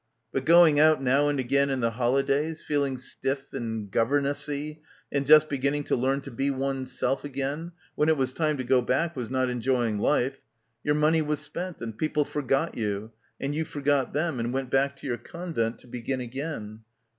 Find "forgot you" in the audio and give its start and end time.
12.25-13.11